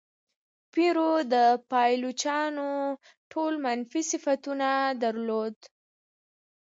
پیرو 0.73 1.11
د 1.33 1.35
پایلوچانو 1.71 2.69
ټول 3.31 3.53
منفي 3.65 4.01
صفتونه 4.11 4.69
درلودل. 5.03 5.63